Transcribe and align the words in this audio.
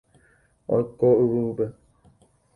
Oiko 0.77 1.07
yvyguýpe. 1.19 1.65